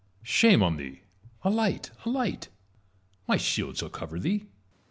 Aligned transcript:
Shame 0.23 0.63
on 0.63 0.77
thee 0.77 1.03
1 1.43 1.53
alight, 1.53 1.91
alight! 2.05 2.47
my 3.27 3.37
shield 3.37 3.77
shall 3.77 3.89
cover 3.91 4.17
thee. 4.17 4.47